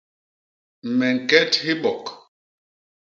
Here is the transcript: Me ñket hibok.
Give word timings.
Me 0.97 1.07
ñket 1.19 1.51
hibok. 1.63 2.03